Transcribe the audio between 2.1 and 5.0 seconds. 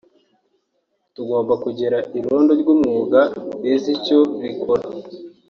irondo ry’umwuga rizi icyo rikora